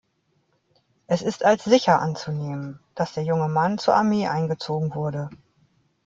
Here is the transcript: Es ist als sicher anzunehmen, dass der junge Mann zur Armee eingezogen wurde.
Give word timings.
Es 1.05 1.21
ist 1.21 1.45
als 1.45 1.63
sicher 1.63 2.01
anzunehmen, 2.01 2.79
dass 2.95 3.13
der 3.13 3.23
junge 3.23 3.47
Mann 3.47 3.77
zur 3.77 3.93
Armee 3.93 4.25
eingezogen 4.27 4.95
wurde. 4.95 5.29